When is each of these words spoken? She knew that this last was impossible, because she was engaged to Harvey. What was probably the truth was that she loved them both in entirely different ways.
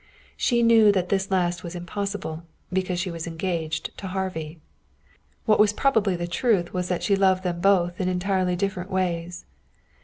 She 0.35 0.63
knew 0.63 0.91
that 0.93 1.09
this 1.09 1.29
last 1.29 1.63
was 1.63 1.75
impossible, 1.75 2.41
because 2.73 2.99
she 2.99 3.11
was 3.11 3.27
engaged 3.27 3.95
to 3.99 4.07
Harvey. 4.07 4.57
What 5.45 5.59
was 5.59 5.73
probably 5.73 6.15
the 6.15 6.25
truth 6.25 6.73
was 6.73 6.87
that 6.89 7.03
she 7.03 7.15
loved 7.15 7.43
them 7.43 7.61
both 7.61 8.01
in 8.01 8.09
entirely 8.09 8.55
different 8.55 8.89
ways. 8.89 9.45